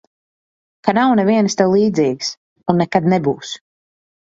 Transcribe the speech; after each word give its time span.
Ka 0.87 0.95
nav 0.99 1.13
nevienas 1.19 1.57
tev 1.59 1.77
līdzīgas 1.77 2.33
un 2.75 2.83
nekad 2.85 3.13
nebūs. 3.17 3.55